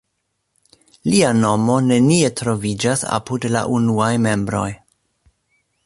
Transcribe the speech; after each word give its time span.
Lia 1.09 1.27
nomo 1.41 1.75
nenie 1.89 2.31
troviĝas 2.41 3.05
apud 3.19 3.47
la 3.57 3.65
unuaj 3.81 4.11
membroj. 4.29 4.67